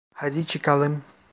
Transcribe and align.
Hadi 0.13 0.45
çıkalım. 0.47 1.03